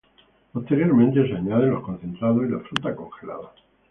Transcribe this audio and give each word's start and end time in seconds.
Posteriormente, 0.51 1.27
se 1.27 1.35
añade 1.35 1.67
los 1.67 1.83
concentrados 1.83 2.41
y 2.43 2.49
la 2.49 2.59
fruta 2.61 2.95
congelada. 2.95 3.51